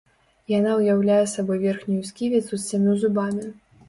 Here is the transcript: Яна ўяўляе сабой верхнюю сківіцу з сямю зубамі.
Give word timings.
Яна 0.51 0.71
ўяўляе 0.77 1.17
сабой 1.33 1.59
верхнюю 1.65 2.05
сківіцу 2.07 2.51
з 2.55 2.59
сямю 2.71 2.97
зубамі. 3.03 3.45